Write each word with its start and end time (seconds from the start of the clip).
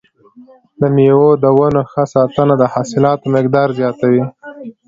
د 0.79 0.81
مېوو 0.95 1.29
د 1.43 1.45
ونو 1.57 1.81
ښه 1.91 2.03
ساتنه 2.13 2.53
د 2.61 2.63
حاصلاتو 2.73 3.25
مقدار 3.35 3.67
زیاتوي. 3.79 4.23